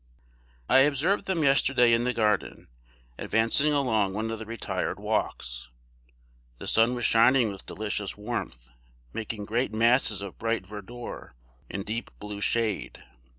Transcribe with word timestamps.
I 0.67 0.79
observed 0.79 1.25
them 1.27 1.43
yesterday 1.43 1.93
in 1.93 2.05
the 2.05 2.11
garden, 2.13 2.69
advancing 3.19 3.71
along 3.71 4.15
one 4.15 4.31
of 4.31 4.39
the 4.39 4.47
retired 4.47 4.99
walks. 4.99 5.69
The 6.57 6.65
sun 6.65 6.95
was 6.95 7.05
shining 7.05 7.51
with 7.51 7.67
delicious 7.67 8.17
warmth, 8.17 8.69
making 9.13 9.45
great 9.45 9.71
masses 9.71 10.19
of 10.23 10.39
bright 10.39 10.65
verdure, 10.65 11.35
and 11.69 11.85
deep 11.85 12.09
blue 12.19 12.41
shade. 12.41 13.03